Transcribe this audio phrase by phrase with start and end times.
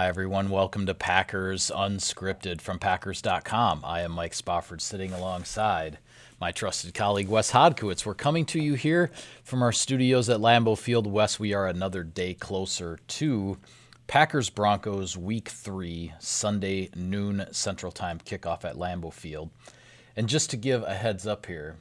[0.00, 0.48] Hi, everyone.
[0.48, 3.82] Welcome to Packers Unscripted from Packers.com.
[3.84, 5.98] I am Mike Spofford sitting alongside
[6.40, 8.06] my trusted colleague Wes Hodkiewicz.
[8.06, 9.10] We're coming to you here
[9.44, 11.06] from our studios at Lambeau Field.
[11.06, 13.58] Wes, we are another day closer to
[14.06, 19.50] Packers Broncos Week 3, Sunday noon Central Time kickoff at Lambeau Field.
[20.16, 21.76] And just to give a heads up here,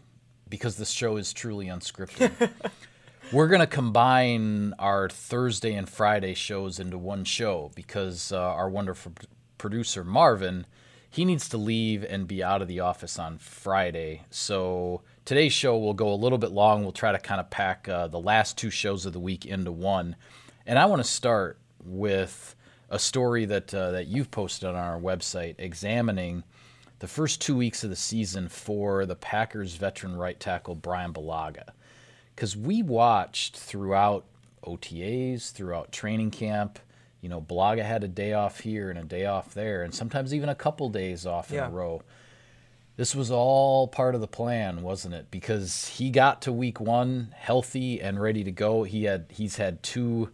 [0.49, 2.51] because this show is truly unscripted.
[3.31, 8.67] We're going to combine our Thursday and Friday shows into one show because uh, our
[8.67, 9.11] wonderful
[9.59, 10.65] producer, Marvin,
[11.11, 14.23] he needs to leave and be out of the office on Friday.
[14.31, 16.81] So today's show will go a little bit long.
[16.81, 19.71] We'll try to kind of pack uh, the last two shows of the week into
[19.71, 20.15] one.
[20.65, 22.55] And I want to start with
[22.89, 26.45] a story that, uh, that you've posted on our website examining
[26.97, 31.73] the first two weeks of the season for the Packers veteran right tackle, Brian Bulaga
[32.39, 34.23] because we watched throughout
[34.65, 36.79] OTAs, throughout training camp.
[37.19, 40.33] You know, Bulaga had a day off here and a day off there, and sometimes
[40.33, 41.65] even a couple days off Yeah.
[41.65, 42.01] in a row.
[42.95, 45.29] This was all part of the plan, wasn't it?
[45.29, 48.83] Because he got to week one healthy and ready to go.
[48.83, 50.29] He had he's had two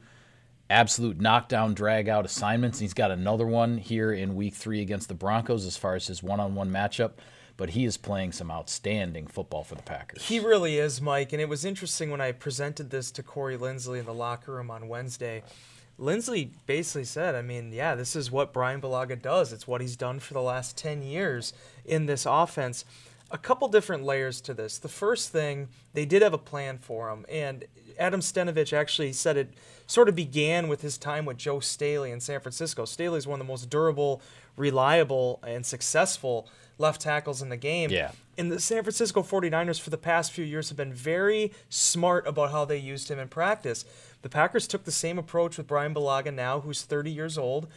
[0.70, 2.78] absolute knockdown drag out assignments.
[2.78, 6.22] He's got another one here in week three against the Broncos as far as his
[6.22, 7.14] one on one matchup.
[7.58, 10.28] But he is playing some outstanding football for the Packers.
[10.28, 11.32] He really is, Mike.
[11.32, 14.70] And it was interesting when I presented this to Corey Linsley in the locker room
[14.70, 15.42] on Wednesday.
[15.98, 19.54] Linsley basically said, I mean, yeah, this is what Brian Bulaga does.
[19.54, 21.54] It's what he's done for the last 10 years
[21.86, 22.84] in this offense.
[23.32, 24.78] A couple different layers to this.
[24.78, 27.26] The first thing, they did have a plan for him.
[27.30, 27.64] And
[28.00, 29.54] Adam Stenavich actually said it
[29.88, 32.86] sort of began with his time with Joe Staley in San Francisco.
[32.86, 34.22] Staley is one of the most durable,
[34.58, 37.90] reliable, and successful left tackles in the game.
[37.90, 38.12] Yeah.
[38.38, 42.52] And the San Francisco 49ers for the past few years have been very smart about
[42.52, 43.86] how they used him in practice.
[44.22, 47.68] The Packers took the same approach with Brian Bulaga now, who's 30 years old.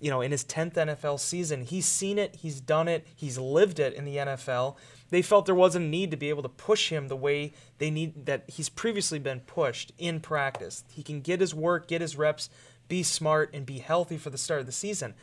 [0.00, 3.80] You know, in his 10th NFL season, he's seen it, he's done it, he's lived
[3.80, 4.76] it in the NFL.
[5.10, 7.90] They felt there wasn't a need to be able to push him the way they
[7.90, 10.84] need that he's previously been pushed in practice.
[10.92, 12.50] He can get his work, get his reps,
[12.88, 15.14] be smart, and be healthy for the start of the season.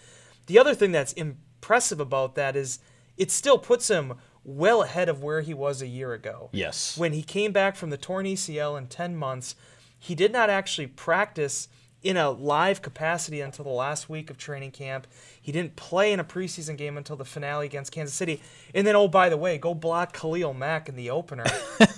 [0.47, 2.79] The other thing that's impressive about that is
[3.17, 6.49] it still puts him well ahead of where he was a year ago.
[6.51, 6.97] Yes.
[6.97, 9.55] When he came back from the torn ACL in 10 months,
[9.97, 11.67] he did not actually practice
[12.05, 15.07] in a live capacity until the last week of training camp.
[15.41, 18.43] He didn't play in a preseason game until the finale against Kansas City.
[18.75, 21.45] And then, oh, by the way, go block Khalil Mack in the opener.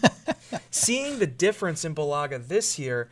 [0.71, 3.09] Seeing the difference in Bulaga this year,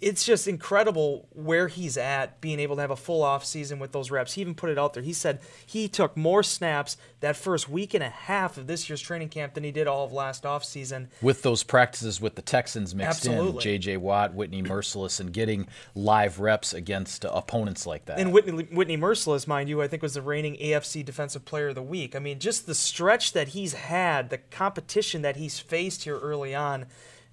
[0.00, 3.92] it's just incredible where he's at, being able to have a full off season with
[3.92, 4.34] those reps.
[4.34, 5.02] He even put it out there.
[5.02, 9.00] He said he took more snaps that first week and a half of this year's
[9.00, 11.08] training camp than he did all of last off season.
[11.22, 13.54] with those practices with the Texans mixed Absolutely.
[13.54, 13.96] in, J.J.
[13.96, 18.18] Watt, Whitney Mercilus, and getting live reps against uh, opponents like that.
[18.18, 21.74] And Whitney, Whitney Mercilus, mind you, I think was the reigning AFC Defensive Player of
[21.74, 22.14] the Week.
[22.14, 26.54] I mean, just the stretch that he's had, the competition that he's faced here early
[26.54, 26.86] on,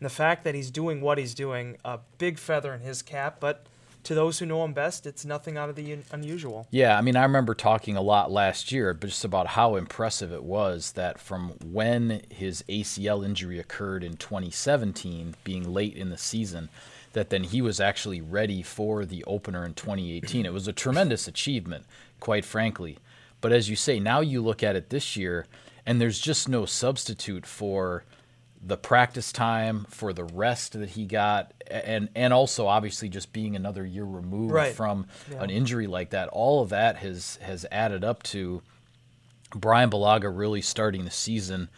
[0.03, 3.37] and the fact that he's doing what he's doing, a big feather in his cap.
[3.39, 3.65] But
[4.03, 6.67] to those who know him best, it's nothing out of the un- unusual.
[6.71, 10.33] Yeah, I mean, I remember talking a lot last year, but just about how impressive
[10.33, 16.17] it was that from when his ACL injury occurred in 2017, being late in the
[16.17, 16.67] season,
[17.13, 20.45] that then he was actually ready for the opener in 2018.
[20.45, 21.85] It was a tremendous achievement,
[22.19, 22.97] quite frankly.
[23.39, 25.45] But as you say, now you look at it this year,
[25.85, 28.03] and there's just no substitute for
[28.65, 33.55] the practice time, for the rest that he got, and and also obviously just being
[33.55, 34.73] another year removed Right.
[34.73, 35.05] from
[35.37, 36.29] an injury like that.
[36.29, 38.61] All of that has has added up to
[39.55, 41.69] Brian Bulaga really starting the season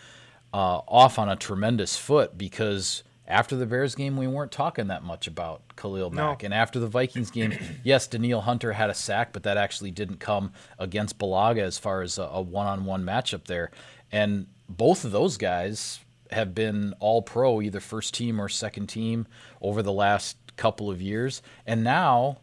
[0.54, 5.04] uh, off on a tremendous foot because after the Bears game, we weren't talking that
[5.04, 6.28] much about Khalil No.
[6.30, 6.44] Mack.
[6.44, 10.20] And after the Vikings game, yes, Danielle Hunter had a sack, but that actually didn't
[10.20, 13.72] come against Bulaga as far as a, a one-on-one matchup there.
[14.12, 16.00] And both of those guys
[16.32, 19.28] have been all pro, either first team or second team
[19.62, 21.42] over the last couple of years.
[21.66, 22.38] And now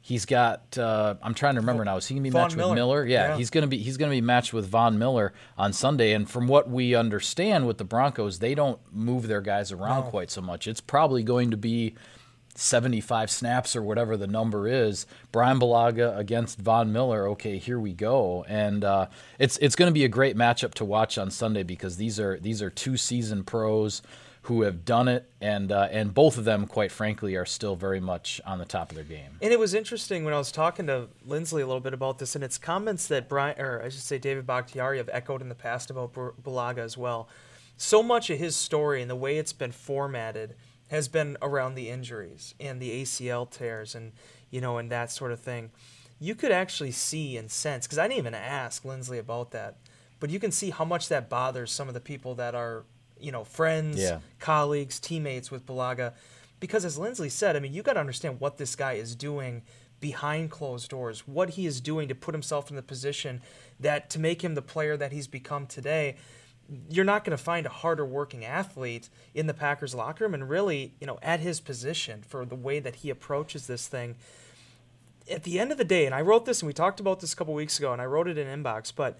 [0.00, 0.78] He's got.
[0.78, 1.98] Uh, I'm trying to remember now.
[1.98, 2.70] Is he gonna be Von matched Miller.
[2.70, 3.04] with Miller?
[3.06, 3.36] Yeah, Yeah.
[3.36, 3.76] he's gonna be.
[3.76, 6.14] He's gonna be matched with Von Miller on Sunday.
[6.14, 10.10] And from what we understand with the Broncos, they don't move their guys around No.
[10.10, 10.66] quite so much.
[10.66, 11.94] It's probably going to be
[12.54, 15.06] 75 snaps or whatever the number is.
[15.32, 17.28] Brian Bulaga against Von Miller.
[17.28, 18.44] Okay, here we go.
[18.48, 19.06] And uh,
[19.38, 22.38] it's it's going to be a great matchup to watch on Sunday because these are
[22.38, 24.02] these are two season pros
[24.42, 28.00] who have done it, and uh, and both of them, quite frankly, are still very
[28.00, 29.36] much on the top of their game.
[29.42, 32.34] And it was interesting when I was talking to Linsley a little bit about this,
[32.34, 35.54] and it's comments that Brian, or I should say David Bakhtiari, have echoed in the
[35.54, 37.28] past about Bulaga as well.
[37.76, 40.54] So much of his story and the way it's been formatted
[40.88, 44.12] has been around the injuries and the ACL tears, and
[44.50, 45.70] you know, and that sort of thing.
[46.20, 49.76] you could actually see and sense because I didn't even ask Linsley about that,
[50.18, 52.84] but you can see how much that bothers some of the people that are
[53.20, 54.18] you know friends, Yeah.
[54.40, 56.14] colleagues, teammates with Bulaga,
[56.60, 59.62] because as Linsley said, I mean you got to understand what this guy is doing
[60.00, 63.40] behind closed doors, what he is doing to put himself in the position
[63.80, 66.16] that to make him the player that he's become today
[66.90, 70.48] you're not going to find a harder working athlete in the Packers locker room and
[70.48, 74.16] really, you know, at his position for the way that he approaches this thing.
[75.30, 77.32] At the end of the day, and I wrote this and we talked about this
[77.32, 79.18] a couple weeks ago and I wrote it in inbox, but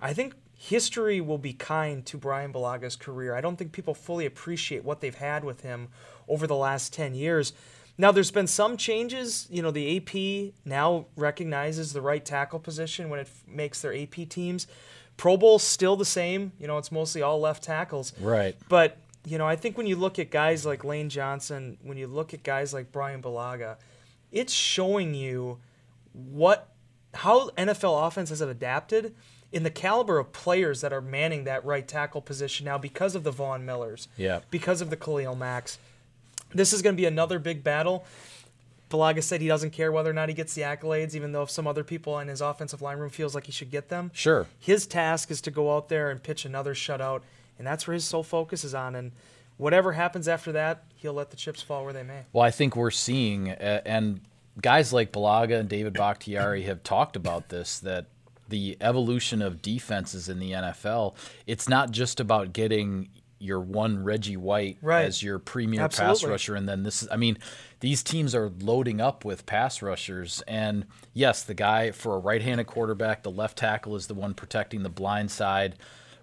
[0.00, 3.34] I think history will be kind to Brian Bulaga's career.
[3.34, 5.88] I don't think people fully appreciate what they've had with him
[6.28, 7.54] over the last 10 years.
[7.96, 9.46] Now, there's been some changes.
[9.50, 13.94] You know, the AP now recognizes the right tackle position when it f- makes their
[13.94, 14.66] AP teams.
[15.20, 16.52] Pro Bowl's still the same.
[16.58, 18.14] You know, it's mostly all left tackles.
[18.18, 18.56] Right.
[18.70, 18.96] But,
[19.26, 22.32] you know, I think when you look at guys like Lane Johnson, when you look
[22.32, 23.76] at guys like Brian Bulaga,
[24.32, 25.58] it's showing you
[26.14, 26.68] what
[27.12, 29.14] how NFL offenses have adapted
[29.52, 33.22] in the caliber of players that are manning that right tackle position now because of
[33.22, 34.40] the Von Millers, Yeah.
[34.50, 35.76] because of the Khalil Macks.
[36.54, 38.04] This is going to be another big battle.
[38.90, 41.50] Bulaga said he doesn't care whether or not he gets the accolades, even though if
[41.50, 44.10] some other people in his offensive line room feels like he should get them.
[44.12, 44.46] Sure.
[44.58, 47.22] His task is to go out there and pitch another shutout,
[47.56, 48.94] and that's where his sole focus is on.
[48.96, 49.12] And
[49.56, 52.22] whatever happens after that, he'll let the chips fall where they may.
[52.32, 54.20] Well, I think we're seeing, uh, and
[54.60, 58.06] guys like Bulaga and David Bakhtiari have talked about this that
[58.48, 61.14] the evolution of defenses in the NFL,
[61.46, 63.08] it's not just about getting
[63.40, 65.04] your one Reggie White Right.
[65.06, 67.38] as your premier pass rusher, and then this is, I mean,
[67.80, 72.66] these teams are loading up with pass rushers, and yes, the guy for a right-handed
[72.66, 75.76] quarterback, the left tackle is the one protecting the blind side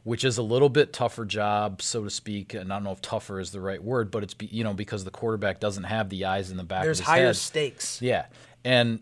[0.03, 2.53] which is a little bit tougher job, so to speak.
[2.53, 4.73] And I don't know if tougher is the right word, but it's be, you know
[4.73, 7.35] because the quarterback doesn't have the eyes in the back There's of his higher head.
[7.35, 8.01] stakes.
[8.01, 8.27] Yeah,
[8.63, 9.01] and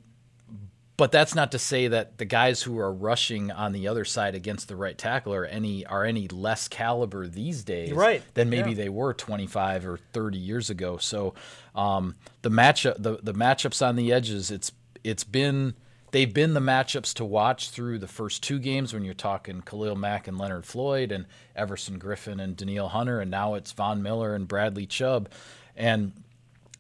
[0.98, 4.36] but that's not to say that the guys who are rushing on the other side
[4.36, 8.72] against the right tackle are any are any less caliber these days Right, than maybe
[8.72, 8.78] yeah.
[8.78, 10.98] they were 25 or 30 years ago.
[10.98, 11.34] So
[11.76, 14.72] um, the matchup the the matchups on the edges it's
[15.04, 15.74] it's been
[16.12, 19.96] they've been the matchups to watch through the first two games when you're talking Khalil
[19.96, 21.26] Mack and Leonard Floyd and
[21.56, 25.30] Everson Griffen and Danielle Hunter and now it's Von Miller and Bradley Chubb
[25.76, 26.14] and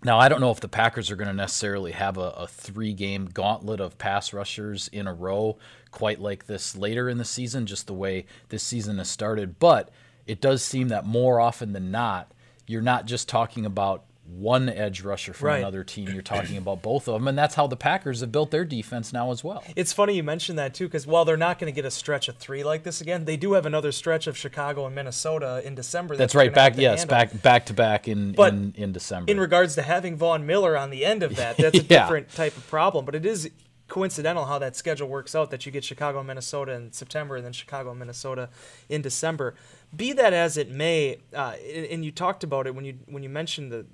[0.03, 2.93] now, I don't know if the Packers are going to necessarily have a, a three
[2.93, 5.57] game gauntlet of pass rushers in a row
[5.91, 9.57] quite like this later in the season, just the way this season has started.
[9.59, 9.89] But
[10.27, 12.31] it does seem that more often than not,
[12.67, 15.57] you're not just talking about one edge rusher from Right.
[15.59, 17.27] another team, you're talking about both of them.
[17.27, 19.63] And that's how the Packers have built their defense now as well.
[19.75, 22.27] It's funny you mentioned that too, because while they're not going to get a stretch
[22.27, 25.75] of three like this again, they do have another stretch of Chicago and Minnesota in
[25.75, 26.15] December.
[26.15, 26.53] That's they're right.
[26.53, 27.15] Back, to yes, handle.
[27.17, 29.31] back back to back in, But in, in December.
[29.31, 32.01] In regards to having Von Miller on the end of that, that's a Yeah.
[32.03, 33.05] different type of problem.
[33.05, 33.49] But it is
[33.87, 37.45] coincidental how that schedule works out that you get Chicago and Minnesota in September and
[37.45, 38.49] then Chicago and Minnesota
[38.89, 39.53] in December.
[39.95, 43.21] Be that as it may, uh, and and you talked about it when you when
[43.21, 43.85] you mentioned the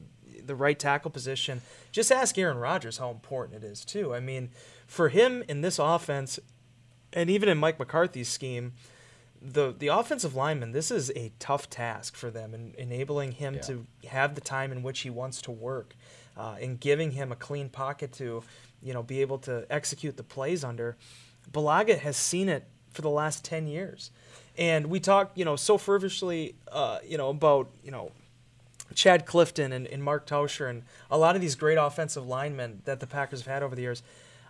[0.46, 1.62] the right tackle position.
[1.92, 4.14] Just ask Aaron Rodgers how important it is too.
[4.14, 4.50] I mean,
[4.88, 6.40] for him in this offense,
[7.14, 8.74] and even in Mike McCarthy's scheme,
[9.42, 13.62] the the offensive lineman, this is a tough task for them, and enabling him Yeah.
[13.62, 15.96] to have the time in which he wants to work,
[16.38, 18.44] uh, and giving him a clean pocket to,
[18.84, 20.96] you know, be able to execute the plays under.
[21.52, 24.12] Bulaga has seen it for the last ten years,
[24.58, 28.12] and we talk, you know, so fervently, uh, you know, about you know
[28.96, 33.00] Chad Clifton and, and Mark Tauscher and a lot of these great offensive linemen that
[33.00, 34.04] the Packers have had over the years.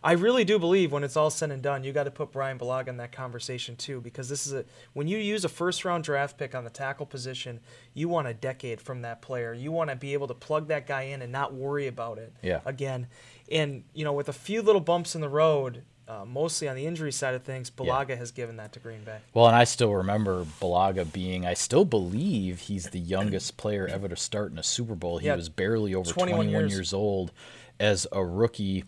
[0.03, 2.57] I really do believe when it's all said and done, you got to put Brian
[2.57, 6.03] Bulaga in that conversation too, because this is a when you use a first round
[6.03, 7.60] draft pick on the tackle position,
[7.93, 9.53] you want a decade from that player.
[9.53, 12.33] You want to be able to plug that guy in and not worry about it
[12.41, 12.62] Yeah.
[12.65, 13.07] again.
[13.51, 16.86] And you know, with a few little bumps in the road, uh, mostly on the
[16.86, 19.18] injury side of things, Bulaga has given that to Green Bay.
[19.34, 24.10] Well, and I still remember Bulaga being, I still believe he's the youngest player ever
[24.10, 25.20] to start in a Super Bowl.
[25.20, 26.72] He Yeah, was barely over 21 21, years.
[26.74, 26.94] years.
[26.94, 27.32] old
[27.80, 28.84] as a rookie.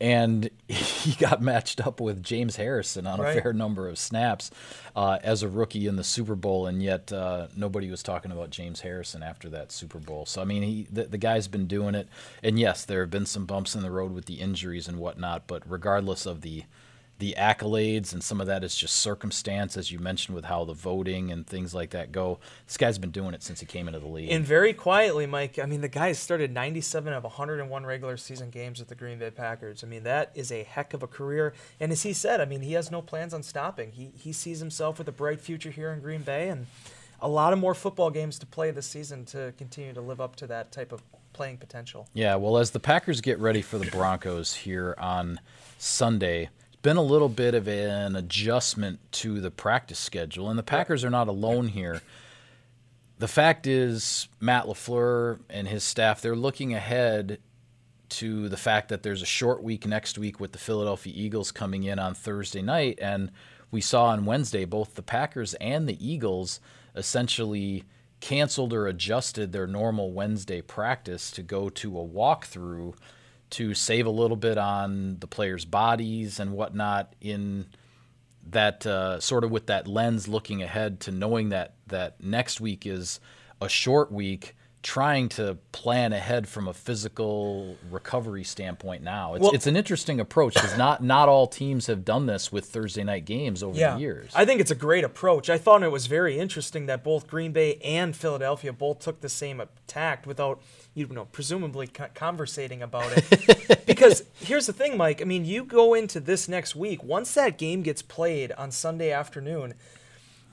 [0.00, 4.50] And he got matched up with James Harrison on a fair number of snaps
[4.96, 8.50] uh, as a rookie in the Super Bowl, and yet uh, nobody was talking about
[8.50, 10.26] James Harrison after that Super Bowl.
[10.26, 12.08] So I mean, he the, the guy's been doing it,
[12.42, 15.46] and yes, there have been some bumps in the road with the injuries and whatnot,
[15.46, 16.64] but regardless of the
[17.20, 20.72] the accolades and some of that is just circumstance, as you mentioned, with how the
[20.72, 22.40] voting and things like that go.
[22.66, 24.30] This guy's been doing it since he came into the league.
[24.30, 28.80] And very quietly, Mike, I mean, the guy started 97 of 101 regular season games
[28.80, 29.84] with the Green Bay Packers.
[29.84, 31.52] I mean, that is a heck of a career.
[31.78, 33.92] And as he said, I mean, he has no plans on stopping.
[33.92, 36.66] He, he sees himself with a bright future here in Green Bay and
[37.20, 40.36] a lot of more football games to play this season to continue to live up
[40.36, 41.02] to that type of
[41.34, 42.08] playing potential.
[42.14, 45.38] Yeah, well, as the Packers get ready for the Broncos here on
[45.78, 46.48] Sunday,
[46.82, 51.10] been a little bit of an adjustment to the practice schedule, and the Packers are
[51.10, 52.00] not alone here.
[53.18, 57.38] The fact is, Matt LaFleur and his staff, they're looking ahead
[58.10, 61.84] to the fact that there's a short week next week with the Philadelphia Eagles coming
[61.84, 62.98] in on Thursday night.
[63.00, 63.30] And
[63.70, 66.60] we saw on Wednesday both the Packers and the Eagles
[66.96, 67.84] essentially
[68.20, 72.94] canceled or adjusted their normal Wednesday practice to go to a walkthrough
[73.50, 77.66] to save a little bit on the players' bodies and whatnot in
[78.50, 82.86] that uh, sort of with that lens looking ahead to knowing that that next week
[82.86, 83.20] is
[83.60, 89.34] a short week trying to plan ahead from a physical recovery standpoint now.
[89.34, 92.64] It's, Well- it's an interesting approach because not not all teams have done this with
[92.64, 94.32] Thursday night games over the years.
[94.34, 95.50] I think it's a great approach.
[95.50, 99.28] I thought it was very interesting that both Green Bay and Philadelphia both took the
[99.28, 100.62] same tact without,
[100.94, 103.84] you know, presumably co- conversating about it.
[103.86, 105.20] because here's the thing, Mike.
[105.22, 107.02] I mean, you go into this next week.
[107.04, 109.74] Once that game gets played on Sunday afternoon,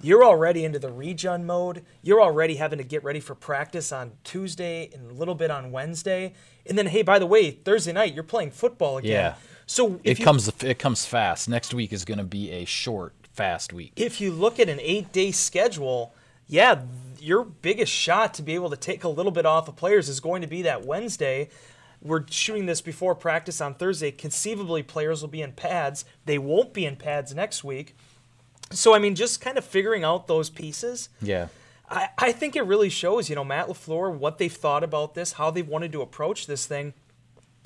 [0.01, 1.83] you're already into the regen mode.
[2.03, 5.71] You're already having to get ready for practice on Tuesday and a little bit on
[5.71, 6.33] Wednesday.
[6.67, 9.11] And then, hey, by the way, Thursday night you're playing football again.
[9.11, 9.35] Yeah.
[9.65, 11.49] So it you, comes it comes fast.
[11.49, 13.93] Next week is going to be a short, fast week.
[13.95, 16.13] if you look at an eight day schedule,
[16.47, 16.81] yeah,
[17.19, 20.19] your biggest shot to be able to take a little bit off of players is
[20.19, 21.49] going to be that Wednesday.
[22.01, 24.11] We're shooting this before practice on Thursday.
[24.11, 26.05] Conceivably, players will be in pads.
[26.25, 27.95] They won't be in pads next week.
[28.71, 31.09] So, I mean, just kind of figuring out those pieces.
[31.21, 31.47] Yeah.
[31.89, 35.33] I, I think it really shows, you know, Matt LaFleur, what they've thought about this,
[35.33, 36.93] how they've wanted to approach this thing,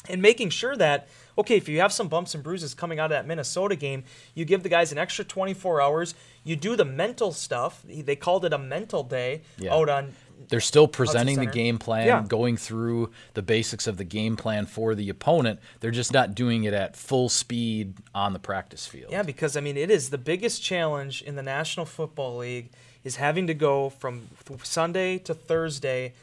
[0.10, 3.10] and making sure that, okay, if you have some bumps and bruises coming out of
[3.12, 4.04] that Minnesota game,
[4.34, 6.16] you give the guys an extra 24 hours.
[6.44, 7.84] You do the mental stuff.
[7.88, 9.74] They called it a mental day Yeah.
[9.76, 10.14] out on.
[10.50, 12.24] They're still presenting the game plan, Yeah.
[12.28, 15.60] going through the basics of the game plan for the opponent.
[15.82, 19.12] They're just not doing it at full speed on the practice field.
[19.12, 22.72] Yeah, because, I mean, it is the biggest challenge in the National Football League
[23.04, 24.30] is having to go from
[24.64, 26.14] Sunday to Thursday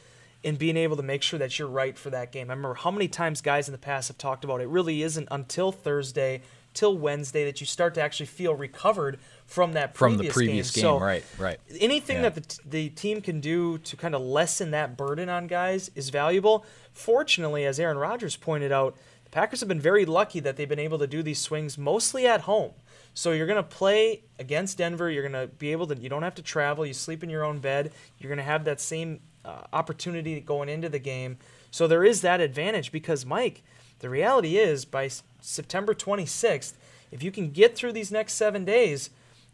[0.43, 2.49] and being able to make sure that you're right for that game.
[2.49, 5.27] I remember how many times guys in the past have talked about it really isn't
[5.31, 6.41] until Thursday,
[6.73, 10.71] till Wednesday that you start to actually feel recovered from that From previous the previous
[10.71, 11.59] game, So right, right.
[11.81, 12.29] anything Yeah.
[12.29, 15.89] that the, t- the team can do to kind of lessen that burden on guys
[15.95, 16.65] is valuable.
[16.93, 20.79] Fortunately, as Aaron Rodgers pointed out, the Packers have been very lucky that they've been
[20.79, 22.71] able to do these swings mostly at home.
[23.13, 25.09] So you're going to play against Denver.
[25.09, 25.95] You're going to be able to.
[25.97, 26.85] You don't have to travel.
[26.85, 27.91] You sleep in your own bed.
[28.19, 29.19] You're going to have that same
[29.49, 31.37] uh, opportunity going into the game.
[31.71, 33.63] So there is that advantage because Mike,
[33.99, 36.73] the reality is by S- September 26th,
[37.11, 39.09] if you can get through these next seven days,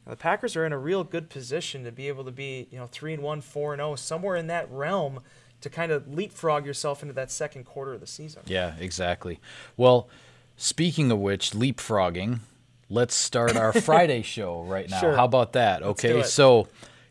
[0.07, 2.85] the Packers are in a real good position to be able to be, you know,
[2.85, 5.21] three and one, four and zero, somewhere in that realm,
[5.61, 8.43] to kind of leapfrog yourself into that second quarter of the season.
[8.45, 9.39] Yeah, exactly.
[9.77, 10.07] Well,
[10.57, 12.39] speaking of which, leapfrogging,
[12.89, 14.99] let's start our Friday show right now.
[14.99, 15.15] Sure.
[15.15, 15.81] How about that?
[15.81, 16.67] Okay, so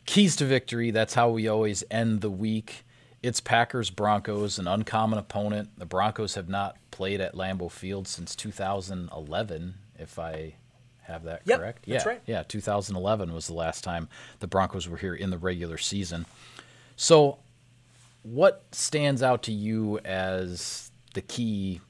[0.07, 0.91] keys to victory.
[0.91, 2.85] That's how we always end the week.
[3.23, 5.71] It's Packers Broncos, an uncommon opponent.
[5.79, 10.55] The Broncos have not played at Lambeau Field since 2011, if I
[11.05, 11.85] have that Yep, correct.
[11.87, 12.23] that's yeah, right.
[12.27, 14.09] yeah, 2011 was the last time
[14.41, 16.27] the Broncos were here in the regular season.
[16.97, 17.39] So,
[18.23, 21.81] what stands out to you as the key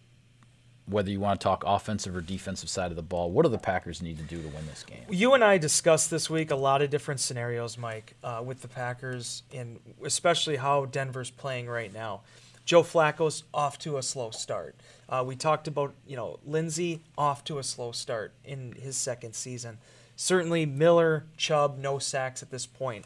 [0.87, 3.59] whether you want to talk offensive or defensive side of the ball, what do the
[3.59, 5.03] Packers need to do to win this game?
[5.09, 8.69] You and I discussed this week a lot of different scenarios, Mike, uh, with the
[8.69, 12.21] Packers, and especially how Denver's playing right now.
[12.65, 14.75] Joe Flacco's off to a slow start.
[15.09, 19.35] Uh, we talked about, you know, Lindsay off to a slow start in his second
[19.35, 19.79] season.
[20.17, 23.05] Certainly Miller, Chubb, no sacks at this point.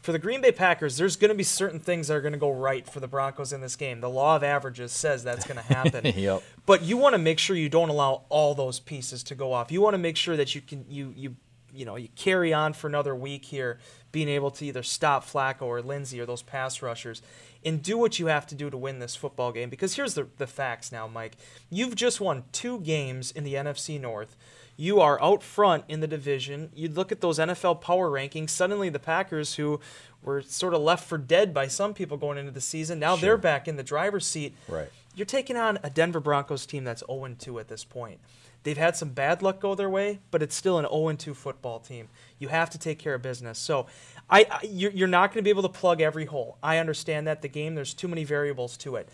[0.00, 2.38] For the Green Bay Packers, there's going to be certain things that are going to
[2.38, 4.00] go right for the Broncos in this game.
[4.00, 6.06] The law of averages says that's going to happen.
[6.20, 6.42] Yep.
[6.66, 9.70] But you want to make sure you don't allow all those pieces to go off.
[9.70, 11.36] You want to make sure that you can you you
[11.72, 13.78] you know you carry on for another week here,
[14.12, 17.22] being able to either stop Flacco or Lindsay or those pass rushers,
[17.64, 19.70] and do what you have to do to win this football game.
[19.70, 21.36] Because here's the the facts now, Mike.
[21.70, 24.36] You've just won two games in the NFC North.
[24.80, 26.70] You are out front in the division.
[26.74, 28.48] You'd look at those NFL power rankings.
[28.48, 29.78] Suddenly, the Packers, who
[30.22, 33.36] were sort of left for dead by some people going into the season, now they're
[33.36, 34.54] back in the driver's seat.
[34.66, 34.88] Right.
[35.14, 38.20] You're taking on a Denver Broncos team that's 0 2 at this point.
[38.62, 41.78] They've had some bad luck go their way, but it's still an 0 2 football
[41.78, 42.08] team.
[42.38, 43.58] You have to take care of business.
[43.58, 43.84] So,
[44.30, 46.56] I, I you're, you're not going to be able to plug every hole.
[46.62, 49.10] I understand that the game there's too many variables to it,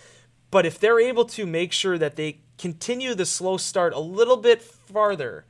[0.53, 4.37] but if they're able to make sure that they continue the slow start a little
[4.37, 5.45] bit farther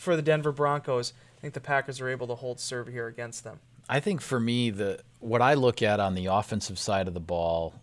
[0.00, 3.44] for the Denver Broncos, I think the Packers are able to hold serve here against
[3.44, 3.60] them.
[3.88, 7.20] I think for me, the what I look at on the offensive side of the
[7.20, 7.74] ball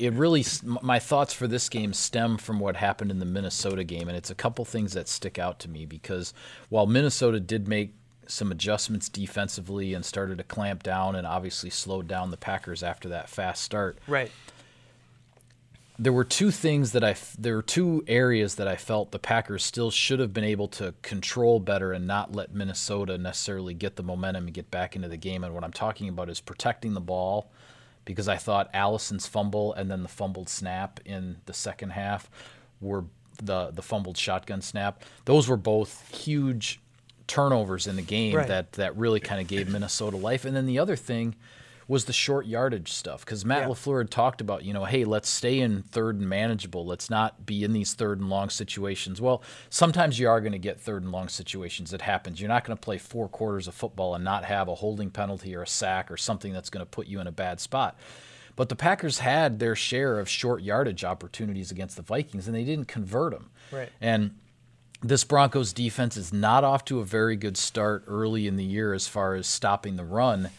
[0.00, 4.08] it really my thoughts for this game stem from what happened in the Minnesota game,
[4.08, 6.32] and it's a couple things that stick out to me because
[6.70, 7.94] while Minnesota did make
[8.26, 13.10] some adjustments defensively and started to clamp down and obviously slowed down the Packers after
[13.10, 13.98] that fast start.
[14.06, 14.30] Right.
[16.02, 19.62] There were two things that I there were two areas that I felt the Packers
[19.62, 24.02] still should have been able to control better and not let Minnesota necessarily get the
[24.02, 25.44] momentum and get back into the game.
[25.44, 27.50] And what I'm talking about is protecting the ball
[28.06, 32.30] because I thought Allison's fumble and then the fumbled snap in the second half
[32.80, 33.04] were
[33.42, 35.02] the the fumbled shotgun snap.
[35.26, 36.80] Those were both huge
[37.26, 38.48] turnovers in the game right.
[38.48, 40.46] that that really kind of gave Minnesota life.
[40.46, 41.36] And then the other thing
[41.90, 43.68] was the short yardage stuff because Matt yeah.
[43.68, 46.86] LaFleur had talked about, you know, hey, let's stay in third and manageable.
[46.86, 49.20] Let's not be in these third and long situations.
[49.20, 51.92] Well, sometimes you are going to get third and long situations.
[51.92, 52.40] It happens.
[52.40, 55.52] You're not going to play four quarters of football and not have a holding penalty
[55.56, 57.98] or a sack or something that's going to put you in a bad spot.
[58.54, 62.62] But the Packers had their share of short yardage opportunities against the Vikings, and they
[62.62, 63.50] didn't convert them.
[63.72, 63.88] Right.
[64.00, 64.36] And
[65.02, 68.94] this Broncos defense is not off to a very good start early in the year
[68.94, 70.50] as far as stopping the run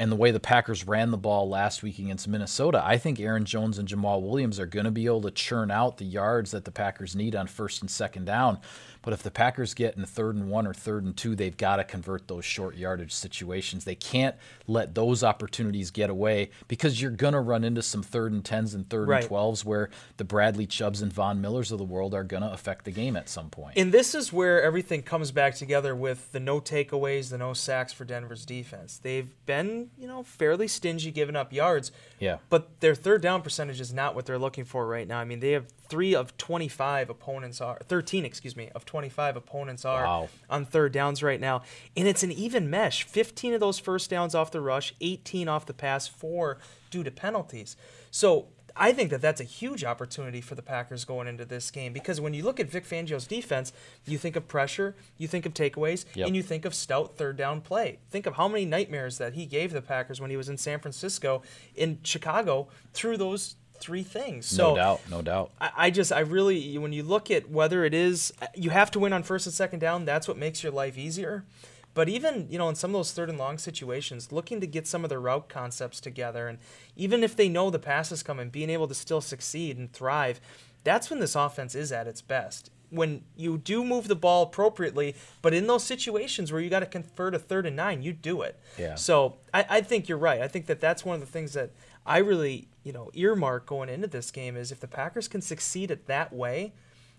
[0.00, 3.44] and the way the Packers ran the ball last week against Minnesota, I think Aaron
[3.44, 6.64] Jones and Jamaal Williams are going to be able to churn out the yards that
[6.64, 8.60] the Packers need on first and second down.
[9.02, 11.76] But if the Packers get in third and one or third and two, they've got
[11.76, 13.84] to convert those short yardage situations.
[13.84, 18.32] They can't let those opportunities get away because you're going to run into some third
[18.32, 19.20] and tens and third right.
[19.20, 22.52] and twelves where the Bradley Chubbs and Von Millers of the world are going to
[22.52, 23.76] affect the game at some point.
[23.76, 27.92] And this is where everything comes back together with the no takeaways, the no sacks
[27.92, 28.98] for Denver's defense.
[28.98, 31.92] They've been, you know, fairly stingy giving up yards.
[32.18, 32.38] Yeah.
[32.48, 35.18] But their third down percentage is not what they're looking for right now.
[35.18, 39.84] I mean, they have three of 25 opponents are 13, excuse me, of 25 opponents
[39.84, 40.28] are wow.
[40.48, 41.62] on third downs right now,
[41.96, 43.02] and it's an even mesh.
[43.04, 46.58] 15 of those first downs off the rush, 18 off the pass, four
[46.90, 47.76] due to penalties.
[48.10, 51.92] So I think that that's a huge opportunity for the Packers going into this game
[51.92, 53.72] because when you look at Vic Fangio's defense,
[54.06, 56.26] you think of pressure, you think of takeaways, yep.
[56.26, 57.98] and you think of stout third down play.
[58.10, 60.78] Think of how many nightmares that he gave the Packers when he was in San
[60.78, 61.42] Francisco,
[61.74, 64.46] in Chicago, through those three things.
[64.46, 65.50] So no doubt, no doubt.
[65.60, 68.98] I, I, just, I really, when you look at whether it is, you have to
[68.98, 70.04] win on first and second down.
[70.04, 71.44] That's what makes your life easier.
[71.92, 74.86] But even, you know, in some of those third and long situations, looking to get
[74.86, 76.58] some of their route concepts together, and
[76.94, 80.40] even if they know the pass is coming, being able to still succeed and thrive,
[80.84, 82.70] that's when this offense is at its best.
[82.90, 86.86] When you do move the ball appropriately, but in those situations where you got to
[86.86, 88.58] convert a third and nine, you do it.
[88.78, 88.94] Yeah.
[88.94, 90.40] So I, I think you're right.
[90.40, 91.70] I think that that's one of the things that
[92.10, 95.92] I really, you know, earmark going into this game is if the Packers can succeed
[95.92, 96.72] at that way,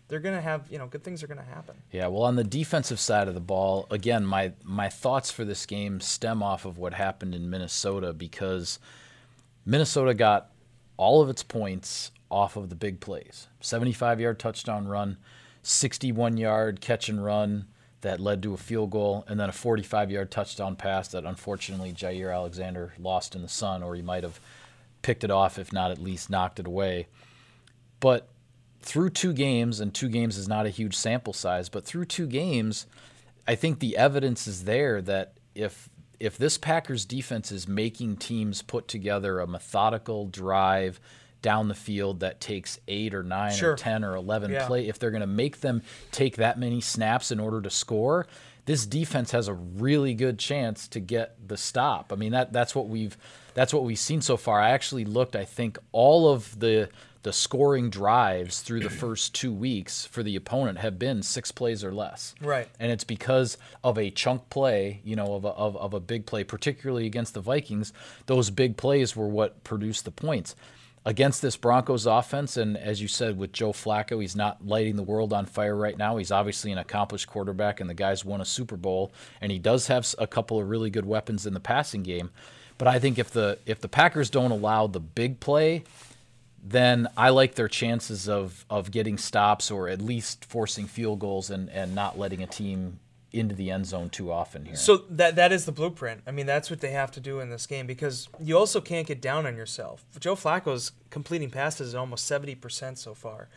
[0.09, 1.77] they're going to have, you know, good things are going to happen.
[1.93, 5.65] Yeah, well, on the defensive side of the ball, again, my my thoughts for this
[5.65, 8.79] game stem off of what happened in Minnesota because
[9.65, 10.51] Minnesota got
[10.97, 13.47] all of its points off of the big plays.
[13.61, 15.15] 75-yard touchdown run,
[15.63, 17.67] 61-yard catch and run
[18.01, 22.33] that led to a field goal, and then a 45-yard touchdown pass that unfortunately Jaire
[22.33, 24.37] Alexander lost in the sun, or he might have–
[25.01, 27.07] picked it off, if not at least knocked it away.
[27.99, 28.27] But
[28.81, 32.27] through two games, and two games is not a huge sample size, but through two
[32.27, 32.87] games,
[33.47, 38.61] I think the evidence is there that if if this Packers defense is making teams
[38.61, 40.99] put together a methodical drive
[41.41, 43.73] down the field that takes eight or nine sure.
[43.73, 44.67] or ten or eleven yeah.
[44.67, 48.27] play, if they're going to make them take that many snaps in order to score,
[48.71, 52.13] this defense has a really good chance to get the stop.
[52.13, 53.17] I mean that that's what we've
[53.53, 54.61] that's what we've seen so far.
[54.61, 55.35] I actually looked.
[55.35, 56.87] I think all of the
[57.23, 61.83] the scoring drives through the first two weeks for the opponent have been six plays
[61.83, 62.33] or less.
[62.39, 62.69] Right.
[62.79, 66.25] And it's because of a chunk play, you know, of a, of, of a big
[66.25, 67.91] play, particularly against the Vikings.
[68.27, 70.55] Those big plays were what produced the points.
[71.03, 75.03] Against this Broncos offense, and as you said, with Joe Flacco, he's not lighting the
[75.03, 76.17] world on fire right now.
[76.17, 79.11] He's obviously an accomplished quarterback, and the guy's won a Super Bowl,
[79.41, 82.29] and he does have a couple of really good weapons in the passing game.
[82.77, 85.83] But I think if the if the Packers don't allow the big play,
[86.63, 91.49] then I like their chances of of getting stops or at least forcing field goals
[91.49, 92.99] and and not letting a team
[93.33, 94.75] into the end zone too often here.
[94.75, 96.21] So that that is the blueprint.
[96.27, 99.07] I mean, that's what they have to do in this game because you also can't
[99.07, 100.03] get down on yourself.
[100.19, 103.47] Joe Flacco's completing passes at almost 70% so far.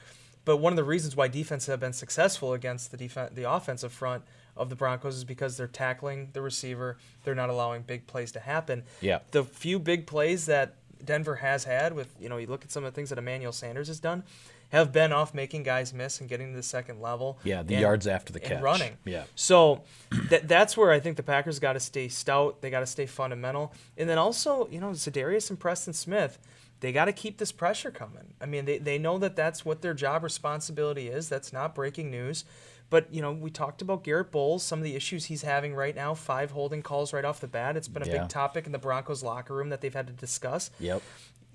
[0.44, 3.92] But one of the reasons why defenses have been successful against the defense, the offensive
[3.92, 4.24] front
[4.56, 6.98] of the Broncos is because they're tackling the receiver.
[7.24, 8.84] They're not allowing big plays to happen.
[9.00, 9.20] Yeah.
[9.30, 12.84] The few big plays that Denver has had with, you know, you look at some
[12.84, 14.22] of the things that Emmanuel Sanders has done,
[14.70, 17.38] have been off making guys miss and getting to the second level.
[17.44, 18.62] Yeah, the and, yards after the catch.
[18.62, 18.96] running.
[19.04, 19.24] Yeah.
[19.34, 19.82] So
[20.30, 22.60] that that's where I think the Packers got to stay stout.
[22.60, 23.72] They got to stay fundamental.
[23.96, 26.38] And then also, you know, Za'Darius and Preston Smith,
[26.80, 28.34] they got to keep this pressure coming.
[28.40, 31.28] I mean, they, they know that that's what their job responsibility is.
[31.28, 32.44] That's not breaking news.
[32.90, 35.96] But, you know, we talked about Garett Bolles, some of the issues he's having right
[35.96, 37.76] now, five holding calls right off the bat.
[37.76, 38.20] It's been a Yeah.
[38.20, 40.70] big topic in the Broncos locker room that they've had to discuss.
[40.78, 41.00] Yep.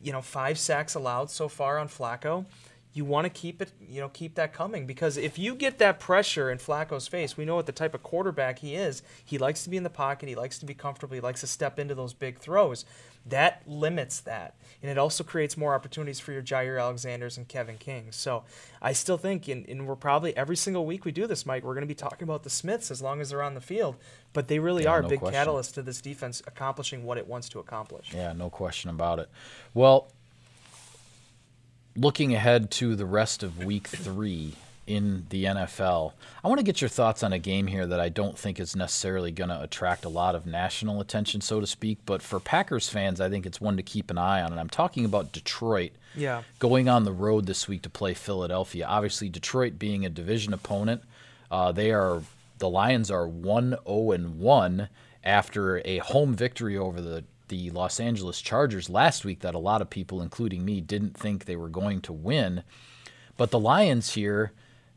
[0.02, 2.46] You know, five sacks allowed so far on Flacco.
[2.92, 6.00] You want to keep it, you know, keep that coming because if you get that
[6.00, 9.04] pressure in Flacco's face, we know what the type of quarterback he is.
[9.24, 11.48] He likes to be in the pocket, he likes to be comfortable, he likes to
[11.48, 12.86] step into those big throws.
[13.28, 14.56] That limits that.
[14.82, 18.16] And it also creates more opportunities for your Jaire Alexanders and Kevin Kings.
[18.16, 18.44] So
[18.82, 21.76] I still think, and, and we're probably every single week we do this, Mike, we're
[21.76, 23.98] going to be talking about the Smiths as long as they're on the field.
[24.34, 25.36] But they really Yeah, are a no big question.
[25.36, 28.12] catalyst to this defense accomplishing what it wants to accomplish.
[28.14, 29.30] Yeah, no question about it.
[29.76, 30.12] Well,
[32.00, 34.54] looking ahead to the rest of week three
[34.88, 38.10] in the NFL, I want to get your thoughts on a game here that I
[38.10, 42.00] don't think is necessarily going to attract a lot of national attention, so to speak.
[42.06, 44.52] But for Packers fans, I think it's one to keep an eye on.
[44.52, 46.42] And I'm talking about Detroit Yeah.
[46.58, 48.88] going on the road this week to play Philadelphia.
[48.88, 51.04] Obviously, Detroit being a division opponent,
[51.52, 52.24] uh, they are
[52.58, 54.90] the Lions are one zero and one
[55.24, 59.82] after a home victory over the the Los Angeles Chargers last week that a lot
[59.82, 62.64] of people, including me, didn't think they were going to win.
[63.38, 64.54] But the Lions here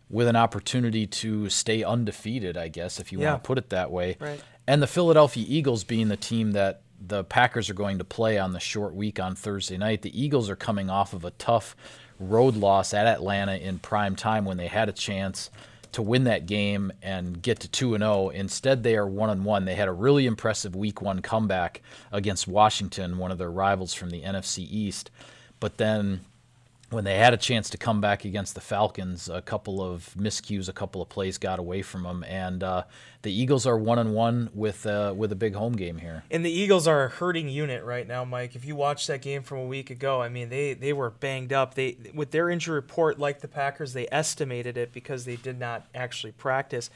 [0.09, 3.33] with an opportunity to stay undefeated, I guess, if you Yeah.
[3.33, 4.17] want to put it that way.
[4.21, 4.43] Right.
[4.67, 8.53] And the Philadelphia Eagles being the team that the Packers are going to play on
[8.53, 10.03] the short week on Thursday night.
[10.03, 11.75] The Eagles are coming off of a tough
[12.21, 15.51] road loss at Atlanta in prime time when they had a chance
[15.93, 18.31] to win that game and get to 2 and 0.
[18.31, 19.65] Instead, they are 1 and 1.
[19.65, 24.11] They had a really impressive week 1 comeback against Washington, one of their rivals from
[24.11, 25.11] the NFC East.
[25.61, 26.23] But then
[26.93, 30.69] when they had a chance to come back against the Falcons, a couple of miscues,
[30.69, 32.85] a couple of plays got away from them, and uh,
[33.23, 36.25] the Eagles are one and one with uh, with a big home game here.
[36.31, 38.55] And the Eagles are a hurting unit right now, Mike.
[38.55, 41.53] If you watched that game from a week ago, I mean, they they were banged
[41.53, 41.75] up.
[41.75, 45.87] They with their injury report, like the Packers, they estimated it because they did not
[45.95, 46.91] actually practice.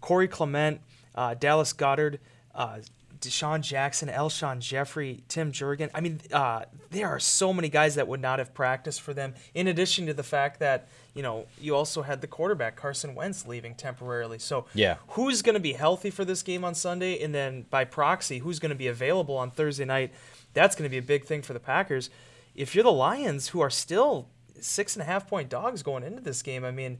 [0.00, 0.80] Corey Clement,
[1.14, 2.18] uh, Dallas Goedert,
[2.54, 2.78] uh,
[3.22, 5.88] DeSean Jackson, Alshon Jeffery, Tim Jurgen.
[5.94, 9.34] I mean, uh, there are so many guys that would not have practiced for them.
[9.54, 13.46] In addition to the fact that you know you also had the quarterback Carson Wentz
[13.46, 14.38] leaving temporarily.
[14.38, 14.96] So Yeah.
[15.08, 18.58] who's going to be healthy for this game on Sunday, and then by proxy, who's
[18.58, 20.12] going to be available on Thursday night?
[20.54, 22.10] That's going to be a big thing for the Packers.
[22.54, 24.28] If you're the Lions, who are still
[24.60, 26.98] six and a half point dogs going into this game, I mean,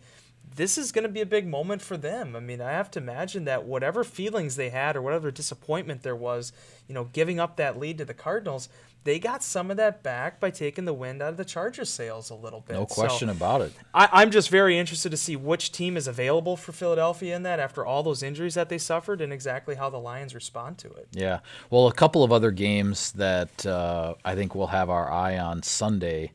[0.55, 2.37] this is going to be a big moment for them.
[2.37, 6.17] I mean, I have to imagine that whatever feelings they had or whatever disappointment there
[6.17, 6.53] was,
[6.89, 8.69] you know, giving up that lead to the Cardinals,
[9.05, 12.31] they got some of that back by taking the wind out of the Chargers' sails
[12.31, 12.75] a little bit.
[12.75, 13.73] No So- question about it.
[13.95, 17.59] I, I'm just very interested to see which team is available for Philadelphia in that
[17.59, 21.09] after all those injuries that they suffered and exactly how the Lions respond to it.
[21.13, 21.41] Yeah.
[21.71, 25.63] Well, a couple of other games that uh, I think we'll have our eye on
[25.63, 26.33] Sunday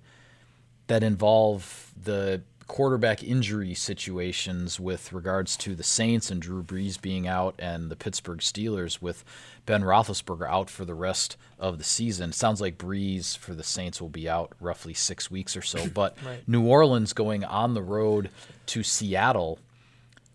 [0.88, 7.25] that involve the quarterback injury situations with regards to the Saints and Drew Brees being
[7.27, 9.23] out and the Pittsburgh Steelers with
[9.65, 12.34] Ben Roethlisberger out for the rest of the season.
[12.34, 15.88] Sounds like Brees for the Saints will be out roughly six weeks or so.
[15.93, 16.45] But Right.
[16.47, 18.30] New Orleans going on the road
[18.67, 19.60] to Seattle,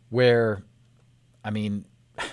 [0.09, 0.63] where,
[1.45, 1.85] I mean,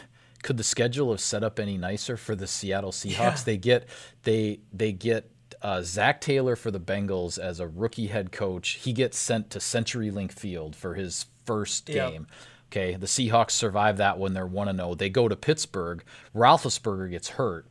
[0.43, 3.17] could the schedule have set up any nicer for the Seattle Seahawks?
[3.17, 3.37] Yeah.
[3.45, 3.89] They get
[4.23, 5.29] they they get
[5.61, 8.69] uh, Zac Taylor for the Bengals as a rookie head coach.
[8.81, 12.11] He gets sent to CenturyLink Field for his first Yep.
[12.11, 12.27] game.
[12.71, 14.33] Okay, the Seahawks survive that one.
[14.33, 14.93] they're one and zero.
[14.93, 16.03] They go to Pittsburgh.
[16.35, 17.65] Roethlisberger gets hurt,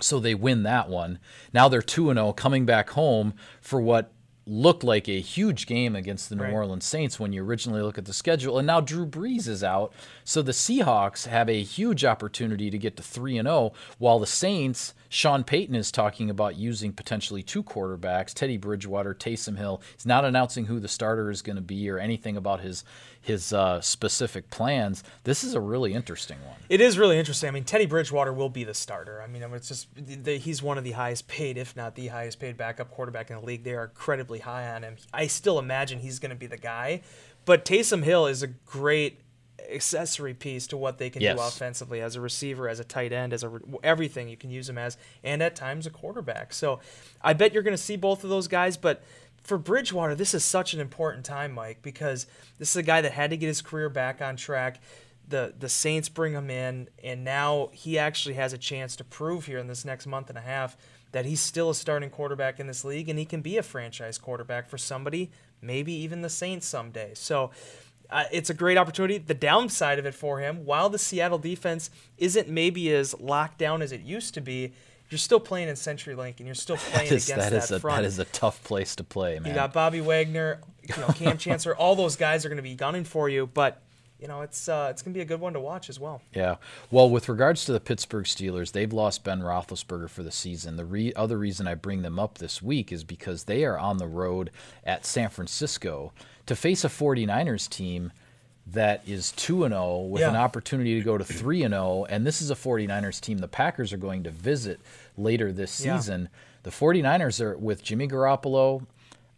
[0.00, 1.18] so they win that one.
[1.52, 4.10] Now they're 2 0 coming back home for what
[4.46, 6.52] looked like a huge game against the New Right.
[6.52, 8.58] Orleans Saints when you originally look at the schedule.
[8.58, 9.92] And now Drew Brees is out.
[10.22, 14.26] So the Seahawks have a huge opportunity to get to 3 and 0 while the
[14.26, 19.80] Saints Sean Payton is talking about using potentially two quarterbacks, Teddy Bridgewater, Taysom Hill.
[19.94, 22.84] He's not announcing who the starter is going to be or anything about his
[23.20, 25.02] his uh, specific plans.
[25.24, 26.56] This is a really interesting one.
[26.68, 27.48] It is really interesting.
[27.48, 29.22] I mean, Teddy Bridgewater will be the starter.
[29.22, 29.88] I mean, it's just
[30.26, 33.42] he's one of the highest paid, if not the highest paid backup quarterback in the
[33.42, 33.64] league.
[33.64, 34.96] They are incredibly high on him.
[35.12, 37.00] I still imagine he's going to be the guy.
[37.46, 39.20] But Taysom Hill is a great
[39.72, 43.32] accessory piece to what they can do offensively as a receiver, as a tight end,
[43.32, 46.52] as a re- everything you can use him as, and at times a quarterback.
[46.52, 46.80] So
[47.22, 49.02] I bet you're going to see both of those guys, but
[49.42, 52.26] for Bridgewater, this is such an important time, Mike, because
[52.58, 54.80] this is a guy that had to get his career back on track.
[55.26, 59.46] The the Saints bring him in, and now he actually has a chance to prove
[59.46, 60.76] here in this next month and a half
[61.12, 64.18] that he's still a starting quarterback in this league, and he can be a franchise
[64.18, 65.30] quarterback for somebody,
[65.62, 67.12] maybe even the Saints someday.
[67.14, 67.52] So
[68.10, 69.18] uh, it's a great opportunity.
[69.18, 73.82] The downside of it for him, while the Seattle defense isn't maybe as locked down
[73.82, 74.72] as it used to be,
[75.10, 77.76] you're still playing in CenturyLink and you're still playing That is, against that is that
[77.76, 78.02] a, front.
[78.02, 79.48] that is a tough place to play, man.
[79.48, 82.74] You got Bobby Wagner, you know, Kam Chancellor, all those guys are going to be
[82.74, 83.80] gunning for you, but
[84.24, 86.22] you know, it's uh, it's going to be a good one to watch as well.
[86.32, 86.56] Yeah.
[86.90, 90.76] Well, with regards to the Pittsburgh Steelers, they've lost Ben Roethlisberger for the season.
[90.76, 93.98] The re- other reason I bring them up this week is because they are on
[93.98, 94.50] the road
[94.82, 96.14] at San Francisco
[96.46, 98.12] to face a 49ers team
[98.66, 102.26] that is 2 and 0 with an opportunity to go to 3 and 0 and
[102.26, 104.80] this is a 49ers team the Packers are going to visit
[105.18, 105.98] later this Yeah.
[105.98, 106.30] season.
[106.62, 108.86] The 49ers are with Jimmy Garoppolo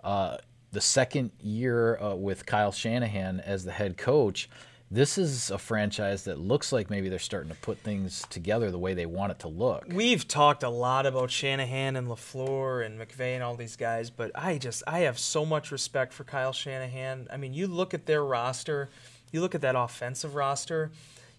[0.05, 0.37] uh,
[0.71, 4.49] the second year uh, with Kyle Shanahan as the head coach,
[4.91, 8.79] this is a franchise that looks like maybe they're starting to put things together the
[8.79, 9.85] way they want it to look.
[9.89, 14.31] We've talked a lot about Shanahan and LaFleur and McVay and all these guys, but
[14.35, 17.27] I just I have so much respect for Kyle Shanahan.
[17.33, 18.89] I mean, you look at their roster,
[19.33, 20.91] you look at that offensive roster.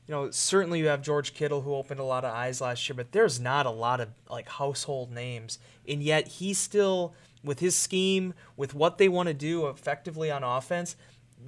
[0.08, 2.96] You know, certainly you have George Kittle who opened a lot of eyes last year,
[2.96, 5.60] but there's not a lot of like household names.
[5.88, 10.44] And yet he's still with his scheme, with what they want to do effectively on
[10.44, 10.96] offense,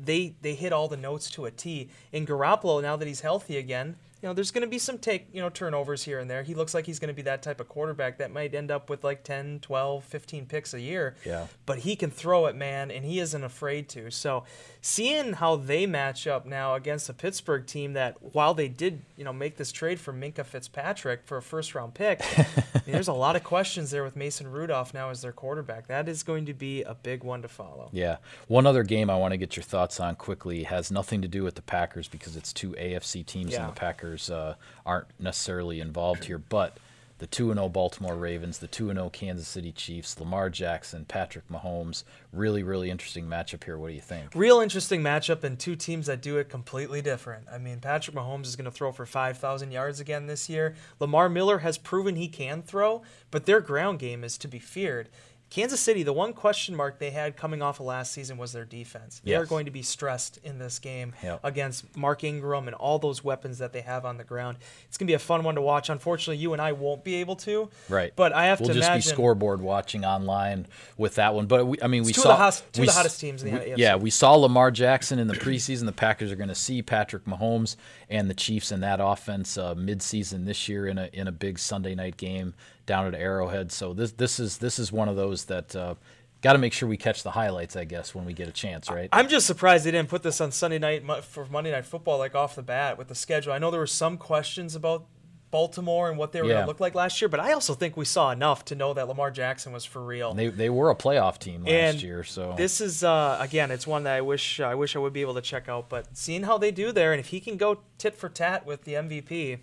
[0.06, 1.90] they they hit all the notes to a T.
[2.12, 5.28] In Garoppolo, now that he's healthy again, you know, there's going to be some take,
[5.32, 6.44] you know, turnovers here and there.
[6.44, 8.90] He looks like he's going to be that type of quarterback that might end up
[8.90, 11.16] with like 10, 12, 15 picks a year.
[11.26, 11.48] Yeah.
[11.66, 14.12] But he can throw it, man, and he isn't afraid to.
[14.12, 14.44] So,
[14.82, 19.24] seeing how they match up now against a Pittsburgh team that while they did, you
[19.24, 22.46] know, make this trade for Minkah Fitzpatrick for a first round pick, I
[22.86, 25.88] mean, there's a lot of questions there with Mason Rudolph now as their quarterback.
[25.88, 27.90] That is going to be a big one to follow.
[27.94, 28.18] Yeah.
[28.48, 31.44] One other game I want to get your thoughts on quickly has nothing to do
[31.44, 33.62] with the Packers because it's two AFC teams Yeah.
[33.66, 36.78] and the Packers uh, aren't necessarily involved here, but
[37.20, 42.04] the 2 0 Baltimore Ravens, the 2 0 Kansas City Chiefs, Lamar Jackson, Patrick Mahomes.
[42.32, 43.78] Really, really interesting matchup here.
[43.78, 44.34] What do you think?
[44.34, 47.46] Real interesting matchup and two teams that do it completely different.
[47.52, 50.76] I mean, Patrick Mahomes is going to throw for 5,000 yards again this year.
[51.00, 55.10] Lamar Miller has proven he can throw, but their ground game is to be feared.
[55.50, 58.66] Kansas City, the one question mark they had coming off of last season was their
[58.66, 59.20] defense.
[59.24, 61.40] They are going to be stressed in this game Yep.
[61.44, 64.58] against Mark Ingram and all those weapons that they have on the ground.
[64.88, 65.90] It's going to be a fun one to watch.
[65.90, 67.70] Unfortunately, you and I won't be able to.
[67.90, 68.14] Right.
[68.16, 71.48] But I have to we'll to just imagine be scoreboard watching online with that one.
[71.48, 73.20] But we, I mean, we two saw of the hottest, two we of the hottest
[73.20, 73.78] teams in the we- AFC.
[73.78, 75.86] Yeah, we saw Lamar Jackson in the preseason.
[75.86, 77.76] The Packers are going to see Patrick Mahomes
[78.08, 81.58] and the Chiefs in that offense uh, midseason this year in a in a big
[81.58, 82.54] Sunday night game
[82.90, 83.72] down at Arrowhead.
[83.72, 85.76] So this this is this is one of those that.
[85.76, 85.96] Uh,
[86.42, 88.90] Got to make sure we catch the highlights, I guess, when we get a chance,
[88.90, 89.10] right?
[89.12, 92.34] I'm just surprised they didn't put this on Sunday night for Monday Night Football, like
[92.34, 93.52] off the bat with the schedule.
[93.52, 95.06] I know there were some questions about
[95.52, 97.98] Baltimore and what they were going to look like last year, but I also think
[97.98, 100.34] we saw enough to know that Lamar Jackson was for real.
[100.34, 103.88] they they were a playoff team last and year, so this is uh, again, it's
[103.88, 105.90] one that I wish I wish I would be able to check out.
[105.90, 108.84] But seeing how they do there, and if he can go tit for tat with
[108.84, 109.60] the MVP,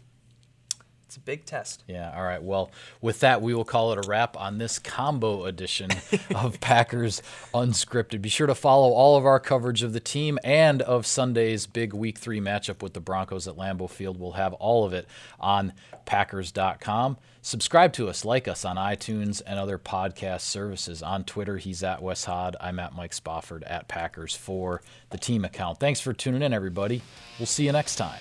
[1.07, 1.85] it's a big test.
[1.87, 2.43] Yeah, all right.
[2.43, 5.91] Well, with that, we will call it a wrap on this combo edition
[6.35, 7.23] of Packers
[7.55, 8.21] Unscripted.
[8.21, 11.95] Be sure to follow all of our coverage of the team and of Sunday's big
[11.95, 14.19] Week 3 matchup with the Broncos at Lambeau Field.
[14.19, 15.07] We'll have all of it
[15.39, 15.73] on
[16.07, 17.19] Packers.com.
[17.41, 21.05] Subscribe to us, like us on iTunes and other podcast services.
[21.05, 22.57] On Twitter, he's at Wes Hod.
[22.61, 25.79] I'm at Mike Spofford at Packers for the team account.
[25.79, 27.03] Thanks for tuning in, everybody.
[27.39, 28.21] We'll see you next time.